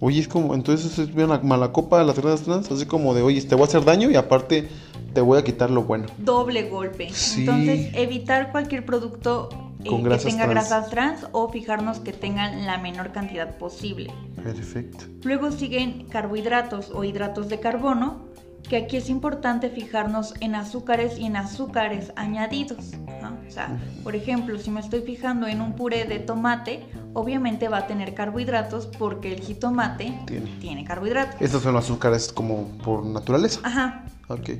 [0.00, 3.12] Oye, es como, entonces es bien la mala copa de las grasas trans, así como
[3.14, 4.68] de, oye, te voy a hacer daño y aparte
[5.12, 6.06] te voy a quitar lo bueno.
[6.18, 7.10] doble golpe.
[7.10, 7.40] Sí.
[7.40, 9.50] Entonces, evitar cualquier producto
[9.84, 10.50] eh, Con que tenga trans.
[10.50, 14.10] grasas trans o fijarnos que tengan la menor cantidad posible.
[14.42, 15.04] Perfecto.
[15.22, 18.28] Luego siguen carbohidratos o hidratos de carbono,
[18.68, 22.92] que aquí es importante fijarnos en azúcares y en azúcares añadidos.
[23.20, 23.36] ¿no?
[23.46, 27.78] O sea, por ejemplo, si me estoy fijando en un puré de tomate, obviamente va
[27.78, 30.50] a tener carbohidratos porque el jitomate Tiene.
[30.60, 31.40] tiene carbohidratos.
[31.40, 33.60] Estos son azúcares como por naturaleza.
[33.62, 34.50] Ajá, Ok.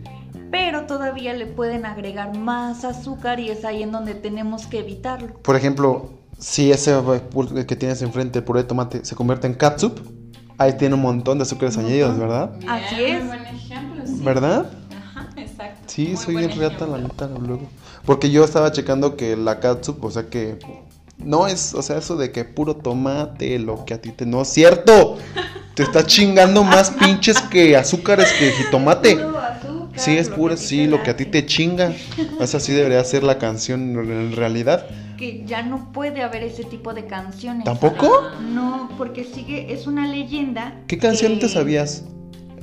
[0.51, 5.35] pero todavía le pueden agregar más azúcar y es ahí en donde tenemos que evitarlo.
[5.43, 6.99] Por ejemplo, si ese
[7.67, 10.01] que tienes enfrente, el puré de tomate, se convierte en catsup,
[10.59, 12.19] ahí tiene un montón de azúcares añadidos.
[12.19, 12.53] ¿verdad?
[12.69, 13.19] Así es.
[13.25, 14.21] Muy buen ejemplo, sí.
[14.23, 14.71] ¿Verdad?
[14.97, 15.83] Ajá, exacto.
[15.87, 17.69] Sí, Muy soy bien reata la neta luego.
[18.05, 20.59] Porque yo estaba checando que la catsup, o sea que
[21.25, 24.43] no es, o sea, eso de que puro tomate, lo que a ti te no
[24.43, 25.17] es cierto.
[25.75, 29.17] Te está chingando más pinches que azúcares que jitomate.
[29.17, 31.93] Puro azúcar, Sí, es puro, sí, lo que a ti te chinga.
[32.41, 33.81] Esa sí debería ser la canción
[34.11, 34.87] en realidad.
[35.19, 37.65] que ya no puede haber ese tipo de canciones.
[37.65, 38.11] ¿Tampoco?
[38.53, 40.81] No, porque sigue, es una leyenda.
[40.87, 42.05] ¿Qué canción que- te sabías?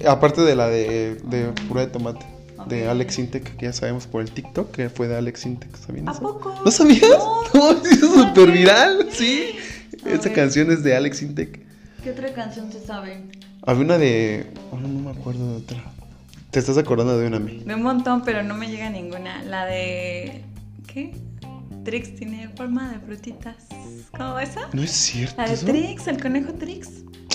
[0.08, 2.26] Aparte de la de, de puré de tomate.
[2.67, 2.88] De.
[2.88, 5.75] Alex Intec, que ya sabemos por el TikTok que fue de Alex Intec.
[5.77, 6.21] ¿Sabían ¿A eso?
[6.21, 6.53] poco?
[6.65, 7.01] ¿No sabías?
[7.10, 9.51] No, No, es súper viral, sí.
[10.06, 10.34] A Esa ver.
[10.34, 11.60] canción es de Alex Intec.
[12.03, 13.23] ¿Qué otra canción se sabe?
[13.63, 14.47] Había una de.
[14.71, 15.84] Oh, no, no me acuerdo de otra.
[16.51, 17.63] ¿Te estás acordando de una a mí?
[17.65, 19.43] De un montón, pero no me llega ninguna.
[19.43, 20.43] La de.
[20.88, 21.13] ¿Qué?
[21.84, 23.56] Trix tiene forma de frutitas.
[24.17, 24.62] ¿Cómo esa?
[24.73, 25.36] ¿No es cierto?
[25.41, 25.65] La de eso?
[25.65, 26.89] Trix, el conejo Trix.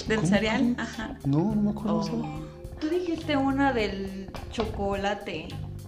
[0.08, 0.28] Del ¿Cómo?
[0.28, 0.74] cereal.
[0.78, 1.16] Ajá.
[1.24, 2.00] No, no me acuerdo.
[2.00, 2.42] Oh.
[2.82, 5.46] Tú dijiste una del chocolate.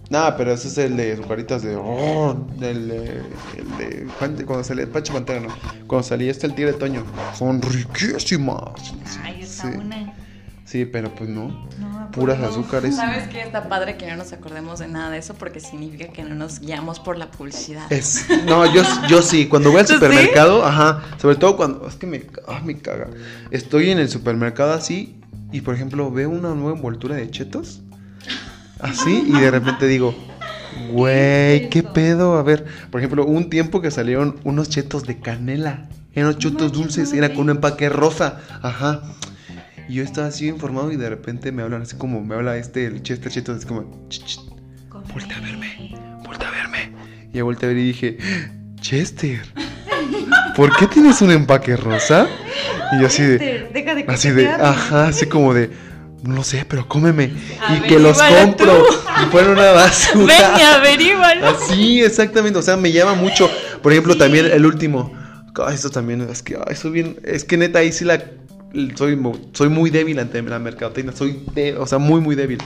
[0.09, 1.75] Nah, pero ese es el de Azucaritas de.
[1.75, 3.21] Oh, el, de-
[3.57, 4.07] el de.
[4.45, 5.49] Cuando salía Pancho Pantera, ¿no?
[5.87, 7.03] Cuando salía este el tigre Toño.
[7.37, 8.59] Son riquísimas.
[9.23, 9.77] Ay, está sí.
[9.77, 10.13] una.
[10.63, 11.67] Sí, pero pues no.
[11.79, 12.59] No me Puras acuerdo.
[12.59, 12.95] azúcares.
[12.95, 13.41] ¿Sabes qué?
[13.41, 16.59] Está padre que no nos acordemos de nada de eso porque significa que no nos
[16.59, 17.91] guiamos por la publicidad.
[17.91, 22.07] Es, no, yo, yo sí, cuando voy al supermercado, ajá, sobre todo cuando, es que
[22.07, 23.07] me, ah, me caga.
[23.51, 25.15] Estoy en el supermercado así
[25.55, 27.81] y por ejemplo veo una nueva envoltura de chetos,
[28.81, 30.13] así, y de repente digo,
[30.91, 32.37] güey, ¿qué pedo?
[32.37, 36.73] A ver, por ejemplo, un tiempo que salieron unos chetos de canela, eran unos chetos
[36.73, 39.03] dulces, era con un empaque rosa, ajá.
[39.87, 42.85] Y yo estaba así informado y de repente me hablan así como, me habla este,
[42.85, 44.39] el Chester Chetos, así como, "Ch, ch,
[45.13, 45.95] Voltea a verme.
[46.25, 46.91] Voltea a verme.
[47.31, 48.17] Y yo volteé a ver y dije,
[48.81, 49.41] Chester,
[50.57, 52.27] ¿por qué tienes un empaque rosa?
[52.95, 55.69] Y yo así de, deja de así de, ajá, así como de,
[56.23, 57.31] no lo sé, pero cómeme.
[57.69, 58.85] y que los compro.
[59.23, 60.51] Y fueron una basura.
[60.51, 61.47] Ven y averígualo.
[61.47, 62.59] Así, exactamente.
[62.59, 63.49] O sea, me llama mucho.
[63.81, 65.13] Por ejemplo, también el último.
[65.65, 67.17] Ay, esto también es que, ay, soy bien.
[67.23, 68.23] Es que neta, ahí sí la.
[68.95, 69.17] Soy,
[69.53, 71.15] soy muy débil ante la mercadotecnia.
[71.15, 72.57] Soy, de, o sea, muy, muy débil.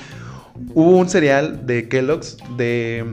[0.73, 3.05] Hubo un cereal de Kellogg's de,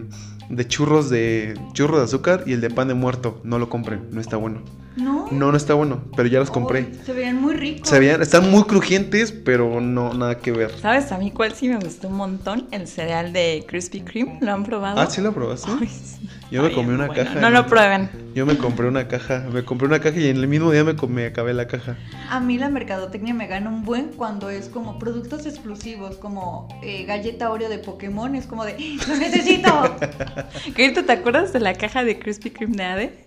[0.49, 3.41] de churros de churros de azúcar y el de pan de muerto.
[3.45, 4.63] No lo compren, no está bueno.
[4.97, 5.29] No.
[5.31, 6.89] No, no está bueno, pero ya los compré.
[7.05, 7.89] Se veían muy ricos.
[7.89, 10.71] Se veían, están muy crujientes, pero no, nada que ver.
[10.81, 12.67] ¿Sabes a mí cuál sí me gustó un montón?
[12.71, 14.39] El cereal de Krispy Kreme.
[14.41, 14.99] ¿Lo han probado?
[14.99, 15.71] Ah, ¿sí lo probaste?
[15.79, 16.29] Ay, sí.
[16.51, 17.41] Yo me comí una bueno, caja.
[17.41, 18.09] No lo prueben.
[18.35, 20.95] Yo me compré una caja, me compré una caja y en el mismo día me,
[20.95, 21.97] com- me acabé la caja.
[22.31, 27.05] A mí la mercadotecnia me gana un buen cuando es como productos exclusivos, como eh,
[27.05, 28.77] galleta Oreo de Pokémon, es como de,
[29.09, 29.97] ¡lo necesito!
[30.77, 33.25] Grito, ¿te acuerdas de la caja de Krispy Kreme de Ade?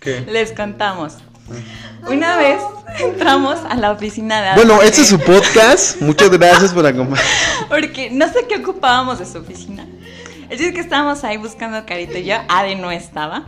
[0.00, 0.20] ¿Qué?
[0.30, 1.18] Les contamos.
[2.08, 2.60] Una vez
[3.00, 4.64] entramos a la oficina de Ade.
[4.64, 6.00] Bueno, este es su podcast.
[6.00, 7.30] Muchas gracias por acompañarme.
[7.68, 9.86] Porque no sé qué ocupábamos de su oficina.
[10.48, 12.36] El chiste es que estábamos ahí buscando a Carito y yo.
[12.48, 13.46] Ade no estaba.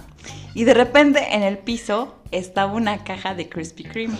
[0.54, 4.18] Y de repente en el piso estaba una caja de Krispy Kreme.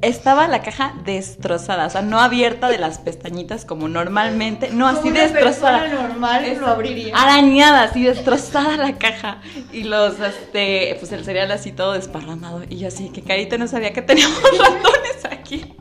[0.00, 5.08] Estaba la caja destrozada, o sea, no abierta de las pestañitas como normalmente, no así
[5.08, 5.88] una destrozada.
[5.88, 7.16] normal Eso, lo abriría.
[7.16, 9.40] Arañada, así destrozada la caja.
[9.72, 12.62] Y los, este, pues el cereal así todo desparramado.
[12.68, 15.74] Y yo así, que Carito no sabía que teníamos ratones aquí.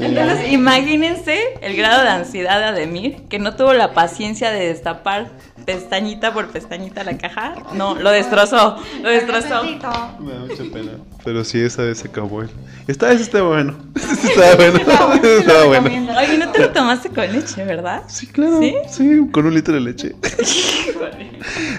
[0.00, 5.30] Entonces, imagínense el grado de ansiedad de Ademir, que no tuvo la paciencia de destapar
[5.64, 7.54] pestañita por pestañita la caja.
[7.74, 9.62] No, lo destrozó, lo destrozó.
[9.62, 10.92] Me da mucha pena.
[11.24, 12.42] Pero sí, esa vez se acabó.
[12.86, 13.76] Esta vez está bueno.
[13.94, 14.78] Está bueno.
[15.22, 16.18] Estaba bueno.
[16.18, 18.02] Oye, no te lo tomaste con leche, ¿verdad?
[18.08, 18.60] Sí, claro.
[18.60, 18.74] ¿Sí?
[18.88, 20.14] Sí, con un litro de leche.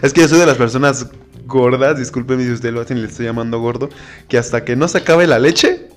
[0.02, 1.08] Es que yo soy de las personas
[1.46, 3.90] gordas, discúlpeme si usted lo hace y le estoy llamando gordo,
[4.28, 5.91] que hasta que no se acabe la leche,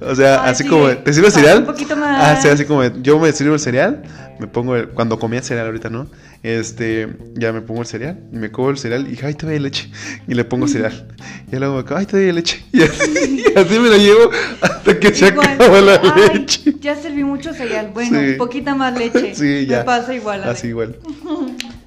[0.00, 0.68] o sea, Ay, así sí.
[0.68, 1.58] como, ¿te sirve Pasa cereal?
[1.60, 2.18] un poquito más.
[2.38, 4.02] Ah, sí, así como, yo me sirvo el cereal,
[4.38, 6.08] me pongo, el- cuando comía cereal ahorita, ¿no?
[6.44, 9.62] Este, ya me pongo el cereal, y me como el cereal y, ay, todavía hay
[9.64, 9.90] leche,
[10.28, 11.08] y le pongo cereal.
[11.50, 12.64] Y luego me acabo, ay, todavía hay leche.
[12.72, 16.74] Y así, y así me lo llevo hasta que se Igual, acaba la ay, leche.
[16.80, 17.90] Ya serví mucho cereal.
[17.92, 18.34] Bueno, Sí.
[18.38, 19.34] poquita más leche.
[19.34, 19.78] Sí, ya.
[19.78, 20.44] Me pasa igual.
[20.44, 20.90] a Así ver.
[20.90, 20.96] igual.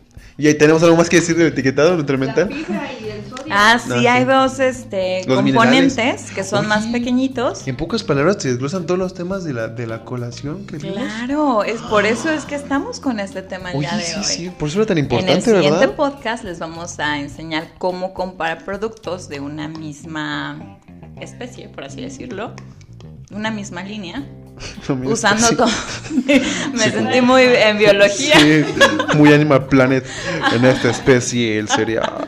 [0.41, 2.49] Y ahí tenemos algo más que decir del etiquetado La nutrimental.
[2.51, 3.45] fibra y el sodio.
[3.51, 4.07] Ah, sí, sí.
[4.07, 6.31] hay dos este, Los componentes minerales.
[6.31, 7.67] que son más pequeñitos.
[7.67, 10.77] En pocas palabras te desglosan todos los temas de la, de la colación que.
[10.77, 14.15] Claro, es por eso es que estamos con este tema el Oye, día de sí,
[14.17, 14.23] hoy.
[14.23, 15.95] sí, por eso era tan En el importante, siguiente ¿verdad?
[15.95, 20.79] podcast les vamos a enseñar cómo comparar productos de una misma
[21.19, 22.53] especie, por así decirlo,
[23.31, 24.25] una misma línea,
[25.05, 25.55] Usando sí.
[25.55, 25.67] todo.
[26.73, 26.91] Me Sí.
[26.91, 28.39] sentí muy en biología.
[28.39, 28.63] Sí,
[29.15, 30.05] muy Animal Planet
[30.53, 32.27] en esta especie, el cereal.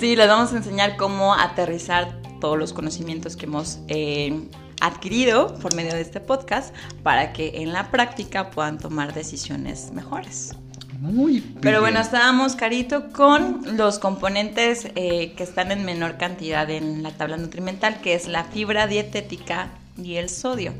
[0.00, 4.48] Sí, les vamos a enseñar cómo aterrizar todos los conocimientos que hemos eh,
[4.80, 10.54] adquirido por medio de este podcast para que en la práctica puedan tomar decisiones mejores.
[10.98, 11.92] Muy Pero bien.
[11.92, 17.36] bueno, estábamos, Carito, con los componentes eh, que están en menor cantidad en la tabla
[17.36, 19.68] nutrimental, que es la fibra dietética
[20.00, 20.72] y el sodio.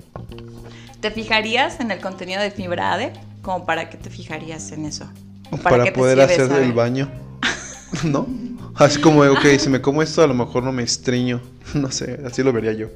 [1.03, 3.13] ¿Te fijarías en el contenido de fibra ADE?
[3.43, 5.11] ¿Como para qué te fijarías en eso?
[5.51, 6.63] ¿O para, poder hacer saber?
[6.63, 7.11] el baño.
[8.05, 8.29] ¿No?
[8.77, 11.43] Así como, ok, si me como esto, a lo mejor no me estreño.
[11.75, 12.87] No sé, así lo vería yo.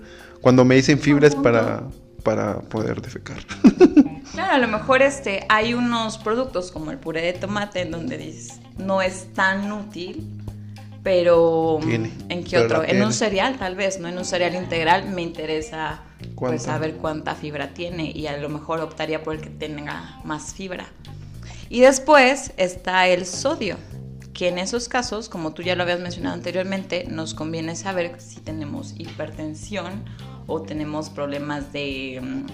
[0.40, 1.82] Cuando me dicen fibra es para,
[2.22, 3.38] para poder defecar.
[4.32, 8.18] Claro, a lo mejor este, hay unos productos como el puré de tomate en donde
[8.18, 10.28] dices, no es tan útil,
[11.02, 12.82] pero Tiene, ¿en qué pero otro?
[12.82, 13.06] En tiene.
[13.06, 16.02] un cereal tal vez, no en un cereal integral me interesa
[16.36, 16.64] pues ¿Cuánta?
[16.64, 20.86] saber cuánta fibra tiene y a lo mejor optaría por el que tenga más fibra.
[21.68, 23.76] Y después está el sodio,
[24.34, 28.40] que en esos casos, como tú ya lo habías mencionado anteriormente, nos conviene saber si
[28.40, 30.04] tenemos hipertensión
[30.46, 32.46] o tenemos problemas de mm,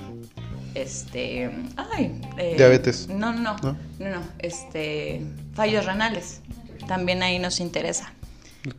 [0.74, 3.08] este ay eh, Diabetes.
[3.08, 3.76] no no no ¿No?
[3.98, 5.20] no no este
[5.52, 6.40] fallos renales
[6.88, 8.14] también ahí nos interesa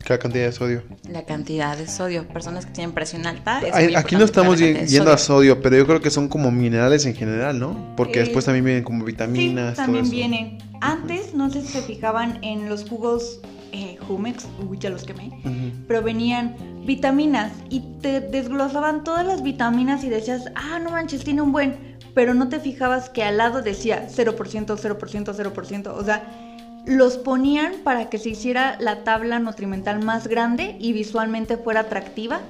[0.04, 0.82] Cada cantidad de sodio.
[1.10, 5.12] la cantidad de sodio personas que tienen presión alta es Aquí no estamos la yendo
[5.12, 5.60] a sodio.
[5.60, 7.94] pero yo creo que son como minerales en general, ¿no?
[7.96, 10.12] Porque Eh, después también vienen como Sí, vitaminas, todo también eso.
[10.14, 10.58] vienen.
[10.80, 13.40] Antes, no sé si se fijaban en los jugos
[13.72, 15.84] eh, Jumex, uy, ya los quemé, Ujú.
[15.88, 16.54] pero venían
[16.86, 21.96] vitaminas y te desglosaban todas las vitaminas y decías, ah, no manches, tiene un buen,
[22.14, 26.43] pero no te fijabas que al lado decía 0%, 0%, 0%, o sea,
[26.86, 32.40] los ponían para que se hiciera la tabla nutrimental más grande y visualmente fuera atractiva,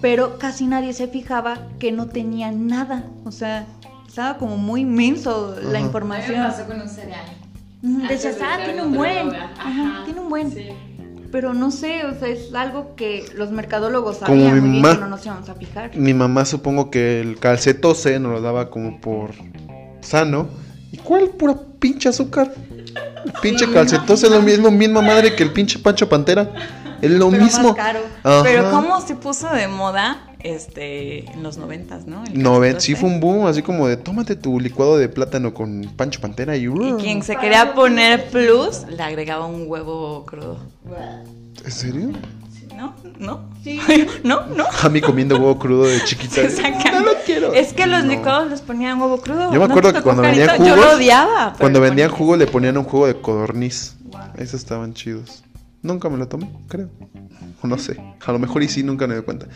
[0.00, 3.66] pero casi nadie se fijaba que no tenía nada, o sea,
[4.06, 5.86] estaba como muy inmenso la Ajá.
[5.86, 6.52] información.
[6.66, 7.24] con un cereal
[7.82, 9.34] Decías, de ah, tiene un buen.
[9.34, 10.50] Ajá, tiene un buen.
[10.50, 10.68] sí.
[11.32, 14.82] Pero no sé, o sea, es algo que los mercadólogos Como sabían mi muy bien
[14.82, 14.94] mamá.
[14.96, 15.96] que no nos íbamos a fijar.
[15.96, 19.30] Mi mamá supongo que el calcetose nos lo daba como por
[20.00, 20.48] sano.
[20.90, 22.52] ¿Y cuál pura pinche azúcar?
[23.42, 26.50] Pinche calcetose es lo mismo, misma madre que el pinche Pancho Pantera.
[27.00, 27.68] Es lo Pero mismo.
[27.68, 28.00] más caro.
[28.42, 32.86] Pero cómo se puso de moda este en los noventas no El No, ven, calcetose.
[32.86, 36.56] sí fue un boom, así como de tómate tu licuado de plátano con Pancho Pantera
[36.56, 36.64] y...
[36.64, 40.58] y quien se quería poner plus le agregaba un huevo crudo
[41.64, 42.10] ¿En serio?
[42.80, 43.78] No no Sí.
[44.24, 46.40] no no A mí comiendo huevo crudo de chiquita.
[46.92, 47.52] No lo quiero.
[47.52, 48.10] Es que los No.
[48.10, 49.52] licuados les ponían huevo crudo.
[49.52, 50.68] Yo me ¿No acuerdo que cuando vendían jugos...
[50.68, 51.54] Yo lo odiaba.
[51.58, 53.96] Cuando vendían jugo le ponían un jugo de codorniz.
[54.36, 55.44] Esos estaban chidos.
[55.82, 56.90] Nunca me lo tomé, creo.
[57.62, 57.98] O no sé.
[58.26, 59.46] A lo mejor y sí, nunca me di cuenta.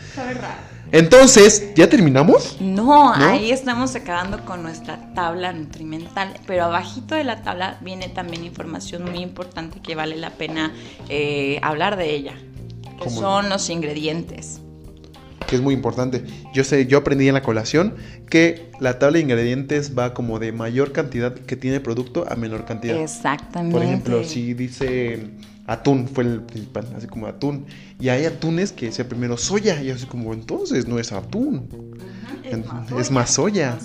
[0.91, 2.57] Entonces, ¿ya terminamos?
[2.59, 3.25] No, ¿No?
[3.25, 9.03] ahí estamos acabando con nuestra tabla nutrimental, pero abajito de la tabla viene también información
[9.03, 10.71] muy importante que vale la pena
[11.09, 12.33] eh, hablar de ella,
[13.09, 14.61] son los ingredientes.
[15.47, 16.23] Que es muy importante.
[16.53, 17.95] Yo sé, yo aprendí en la colación
[18.29, 22.35] que la tabla de ingredientes va como de mayor cantidad que tiene el producto a
[22.35, 22.99] menor cantidad.
[22.99, 23.77] Exactamente.
[23.77, 25.29] Por ejemplo, si dice
[25.67, 27.65] atún, fue el principal, así como atún.
[27.99, 29.81] Y hay atunes que decía primero soya.
[29.83, 31.67] Y así como, entonces no es atún.
[32.99, 33.77] Es más soya.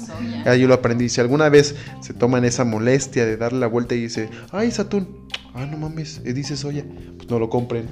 [0.45, 1.09] Ya yo lo aprendí.
[1.09, 4.79] Si alguna vez se toman esa molestia de darle la vuelta y dice, ay, es
[4.79, 5.27] atún.
[5.55, 6.85] Ah, no mames, eh, dice soya.
[7.17, 7.87] Pues no lo compren,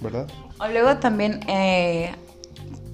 [0.00, 0.26] ¿verdad?
[0.58, 2.12] O luego también, eh,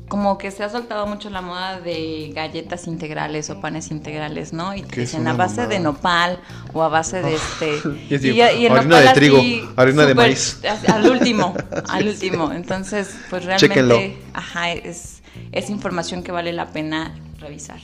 [0.08, 4.74] como que se ha soltado mucho la moda de galletas integrales o panes integrales, ¿no?
[4.74, 5.80] Y te Que dicen a base de mamada.
[5.80, 6.40] nopal
[6.74, 7.78] o a base de este.
[8.10, 10.60] Y es de- ya- el harina nopal de trigo, así, harina de súper- maíz.
[10.88, 11.54] Al último,
[11.88, 12.52] al último.
[12.52, 13.98] Entonces, pues realmente, Chéquenlo.
[14.34, 17.80] ajá, es, es información que vale la pena revisar.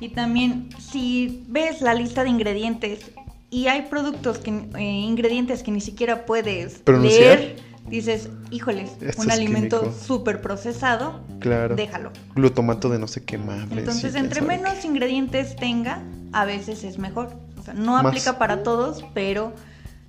[0.00, 3.10] Y también, si ves la lista de ingredientes
[3.50, 7.38] y hay productos que eh, ingredientes que ni siquiera puedes ¿Pronunciar?
[7.38, 7.56] leer,
[7.90, 11.76] dices, híjoles, Esto un alimento súper procesado, Claro.
[11.76, 12.10] déjalo.
[12.34, 13.80] Glutamato de no sé qué madre.
[13.80, 17.30] Entonces, sí, entre menos ingredientes tenga, a veces es mejor.
[17.58, 18.06] O sea, no Más.
[18.06, 19.52] aplica para todos, pero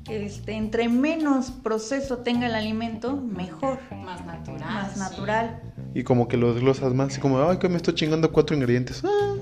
[0.10, 4.60] este, entre menos proceso tenga el alimento, mejor, Más natural.
[4.62, 5.62] más natural.
[5.94, 9.04] Y como que lo desglosas más, así como, ay, que me estoy chingando cuatro ingredientes.
[9.04, 9.36] Ah,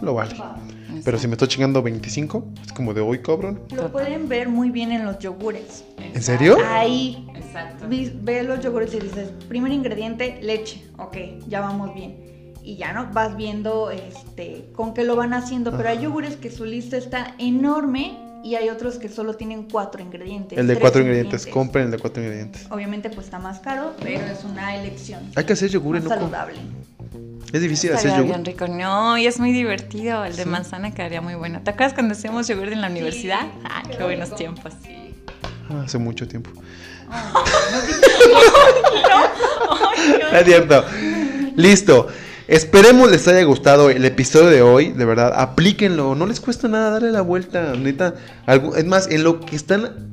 [0.00, 0.34] lo vale.
[1.04, 3.60] Pero si me estoy chingando 25, es como de hoy, cabrón.
[3.74, 5.84] Lo pueden ver muy bien en los yogures.
[5.98, 6.56] ¿En serio?
[6.64, 7.88] Ahí Exacto.
[7.88, 10.84] vi- ve los yogures y dices, primer ingrediente, leche.
[10.98, 11.16] Ok,
[11.48, 12.16] ya vamos bien.
[12.62, 15.76] Y ya no vas viendo este con qué lo van haciendo.
[15.76, 20.00] Pero hay yogures que su lista está enorme y hay otros que solo tienen cuatro
[20.02, 20.56] ingredientes.
[20.58, 22.66] El de cuatro ingredientes, compren el de cuatro ingredientes.
[22.70, 25.22] Obviamente pues está más caro, pero es una elección.
[25.34, 26.08] Hay que hacer yogur, más ¿no?
[26.10, 26.54] saludable.
[27.52, 28.24] Es difícil hacer yogur.
[28.26, 28.66] bien rico.
[28.66, 30.24] No, y es muy divertido.
[30.24, 31.60] El de manzana quedaría muy bueno.
[31.62, 33.46] ¿Te acuerdas cuando hacíamos yogur en la universidad?
[33.64, 34.72] Ah, qué buenos tiempos.
[35.70, 36.50] Ah, hace mucho tiempo.
[40.32, 40.84] Es cierto.
[41.56, 42.08] Listo.
[42.48, 46.90] Esperemos les haya gustado el episodio de hoy, de verdad, aplíquenlo, no les cuesta nada
[46.90, 48.14] darle la vuelta, neta.
[48.46, 50.08] algo- es más, en lo que están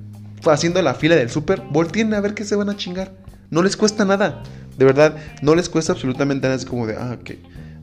[0.45, 3.11] haciendo la fila del súper, volteen a ver qué se van a chingar.
[3.49, 4.43] No les cuesta nada,
[4.79, 7.31] de verdad, no les cuesta absolutamente nada, es como de, ah, ok.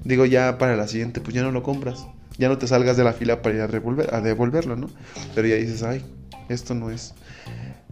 [0.02, 2.06] Digo, ya para la siguiente, pues ya no lo compras.
[2.38, 4.88] Ya no te salgas de la fila para ir a, devolverlo, ¿no?
[5.34, 6.02] Pero ya dices, ay,
[6.48, 7.12] esto no es.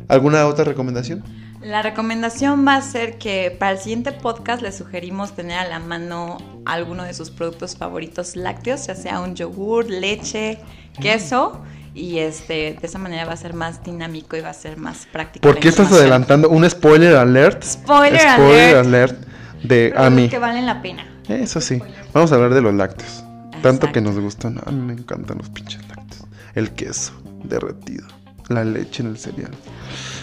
[0.09, 1.23] ¿Alguna otra recomendación?
[1.61, 5.81] La recomendación va a ser que para el siguiente podcast les sugerimos tener a la
[5.81, 10.61] mano alguno de sus productos favoritos lácteos, ya sea un yogur, leche,
[10.99, 11.63] queso.
[11.95, 15.07] Y este, de esa manera va a ser más dinámico y va a ser más
[15.13, 15.43] práctico.
[15.49, 17.63] ¿Por qué estás adelantando un spoiler alert?
[17.63, 18.87] Spoiler Spoiler alert.
[18.87, 19.29] alert
[19.63, 20.29] de a Productos mí.
[20.29, 21.07] que valen la pena.
[21.29, 21.81] Eso sí.
[22.13, 23.23] Vamos a hablar de los lácteos.
[23.63, 23.93] Tanto Exacto.
[23.93, 24.61] que nos gustan.
[24.67, 26.25] A mí me encantan los pinches lácteos.
[26.55, 27.13] El queso
[27.45, 28.07] derretido.
[28.49, 29.53] La leche en el cereal.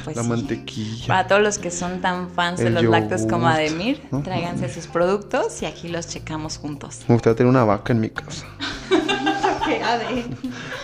[0.04, 0.30] Pues la sí.
[0.30, 1.08] mantequilla.
[1.08, 4.22] Para todos los que son tan fans de los lácteos como yogurt, Ademir, ¿no?
[4.22, 7.00] tráiganse sus productos y aquí los checamos juntos.
[7.08, 8.46] Me gustaría tener una vaca en mi casa.
[9.78, 10.26] Que, a ver,